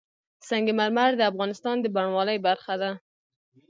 سنگ 0.47 0.67
مرمر 0.79 1.09
د 1.17 1.21
افغانستان 1.31 1.75
د 1.81 1.85
بڼوالۍ 1.95 2.37
برخه 2.47 2.73
ده. 2.81 2.91